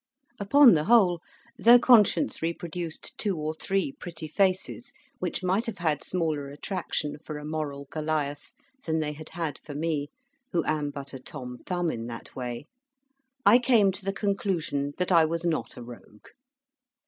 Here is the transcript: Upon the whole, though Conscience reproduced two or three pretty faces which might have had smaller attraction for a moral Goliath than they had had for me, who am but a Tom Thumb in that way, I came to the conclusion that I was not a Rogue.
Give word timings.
Upon 0.39 0.73
the 0.73 0.85
whole, 0.85 1.21
though 1.59 1.77
Conscience 1.77 2.41
reproduced 2.41 3.15
two 3.19 3.37
or 3.37 3.53
three 3.53 3.91
pretty 3.91 4.27
faces 4.27 4.93
which 5.19 5.43
might 5.43 5.67
have 5.67 5.77
had 5.77 6.03
smaller 6.03 6.47
attraction 6.49 7.19
for 7.19 7.37
a 7.37 7.45
moral 7.45 7.85
Goliath 7.91 8.51
than 8.87 8.97
they 8.97 9.11
had 9.13 9.29
had 9.29 9.59
for 9.59 9.75
me, 9.75 10.09
who 10.53 10.65
am 10.65 10.89
but 10.89 11.13
a 11.13 11.19
Tom 11.19 11.59
Thumb 11.67 11.91
in 11.91 12.07
that 12.07 12.35
way, 12.35 12.65
I 13.45 13.59
came 13.59 13.91
to 13.91 14.03
the 14.03 14.11
conclusion 14.11 14.93
that 14.97 15.11
I 15.11 15.23
was 15.23 15.45
not 15.45 15.77
a 15.77 15.83
Rogue. 15.83 16.25